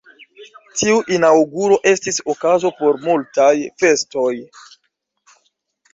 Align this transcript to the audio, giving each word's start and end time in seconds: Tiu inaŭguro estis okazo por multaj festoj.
Tiu 0.79 0.95
inaŭguro 1.17 1.77
estis 1.93 2.19
okazo 2.35 2.73
por 2.81 2.99
multaj 3.07 3.53
festoj. 3.83 4.35